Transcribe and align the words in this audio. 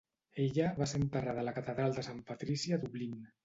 Ella 0.45 0.69
va 0.79 0.87
ser 0.93 1.01
enterrada 1.01 1.43
a 1.45 1.49
la 1.49 1.55
Catedral 1.59 1.95
de 2.01 2.07
San 2.11 2.27
Patrici 2.33 2.77
a 2.79 2.85
Dublín. 2.87 3.17